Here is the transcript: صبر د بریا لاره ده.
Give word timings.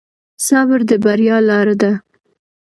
صبر 0.47 0.79
د 0.89 0.91
بریا 1.03 1.37
لاره 1.49 1.75
ده. 1.81 1.91